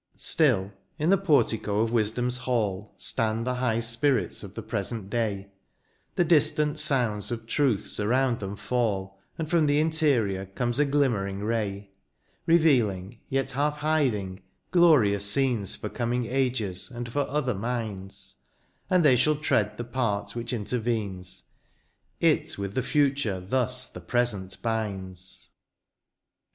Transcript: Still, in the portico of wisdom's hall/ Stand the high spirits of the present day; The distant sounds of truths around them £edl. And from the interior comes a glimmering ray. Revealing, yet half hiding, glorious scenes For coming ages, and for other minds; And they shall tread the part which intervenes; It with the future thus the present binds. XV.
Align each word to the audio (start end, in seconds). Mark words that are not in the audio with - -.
Still, 0.17 0.71
in 0.97 1.11
the 1.11 1.17
portico 1.19 1.81
of 1.81 1.91
wisdom's 1.91 2.39
hall/ 2.39 2.91
Stand 2.97 3.45
the 3.45 3.53
high 3.53 3.79
spirits 3.79 4.41
of 4.41 4.55
the 4.55 4.63
present 4.63 5.11
day; 5.11 5.51
The 6.15 6.25
distant 6.25 6.79
sounds 6.79 7.29
of 7.29 7.45
truths 7.45 7.99
around 7.99 8.39
them 8.39 8.55
£edl. 8.57 9.13
And 9.37 9.47
from 9.47 9.67
the 9.67 9.79
interior 9.79 10.47
comes 10.47 10.79
a 10.79 10.85
glimmering 10.85 11.41
ray. 11.43 11.91
Revealing, 12.47 13.19
yet 13.29 13.51
half 13.51 13.77
hiding, 13.77 14.41
glorious 14.71 15.29
scenes 15.31 15.75
For 15.75 15.87
coming 15.87 16.25
ages, 16.25 16.89
and 16.89 17.07
for 17.07 17.27
other 17.29 17.53
minds; 17.53 18.37
And 18.89 19.05
they 19.05 19.15
shall 19.15 19.35
tread 19.35 19.77
the 19.77 19.83
part 19.83 20.33
which 20.33 20.51
intervenes; 20.51 21.43
It 22.19 22.57
with 22.57 22.73
the 22.73 22.81
future 22.81 23.39
thus 23.39 23.87
the 23.87 24.01
present 24.01 24.59
binds. 24.63 25.49
XV. 25.49 25.49